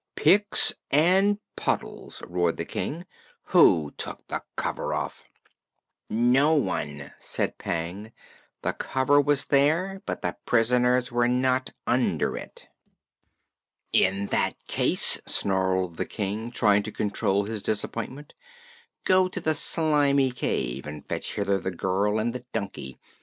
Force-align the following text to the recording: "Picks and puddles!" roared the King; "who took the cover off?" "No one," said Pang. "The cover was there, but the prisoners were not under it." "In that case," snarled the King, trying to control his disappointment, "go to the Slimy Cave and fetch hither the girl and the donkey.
"Picks 0.15 0.73
and 0.89 1.37
puddles!" 1.55 2.23
roared 2.25 2.57
the 2.57 2.65
King; 2.65 3.05
"who 3.53 3.91
took 3.97 4.27
the 4.29 4.41
cover 4.55 4.95
off?" 4.95 5.25
"No 6.09 6.55
one," 6.55 7.11
said 7.19 7.59
Pang. 7.59 8.11
"The 8.63 8.73
cover 8.73 9.21
was 9.21 9.45
there, 9.45 10.01
but 10.07 10.23
the 10.23 10.37
prisoners 10.47 11.11
were 11.11 11.27
not 11.27 11.69
under 11.85 12.35
it." 12.35 12.67
"In 13.93 14.25
that 14.33 14.55
case," 14.65 15.21
snarled 15.27 15.97
the 15.97 16.05
King, 16.07 16.49
trying 16.49 16.81
to 16.81 16.91
control 16.91 17.43
his 17.45 17.61
disappointment, 17.61 18.33
"go 19.05 19.27
to 19.27 19.39
the 19.39 19.53
Slimy 19.53 20.31
Cave 20.31 20.87
and 20.87 21.07
fetch 21.07 21.35
hither 21.35 21.59
the 21.59 21.69
girl 21.69 22.17
and 22.17 22.33
the 22.33 22.43
donkey. 22.53 22.99